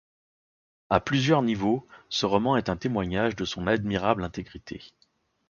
À 0.89 0.99
plusieurs 0.99 1.43
niveaux, 1.43 1.87
ce 2.09 2.25
roman 2.25 2.57
est 2.57 2.69
un 2.69 2.75
témoignage 2.75 3.35
de 3.35 3.45
son 3.45 3.67
admirable 3.67 4.23
intégrité. 4.23 4.81